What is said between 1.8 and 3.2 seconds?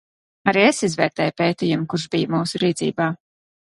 kurš bija mūsu rīcībā.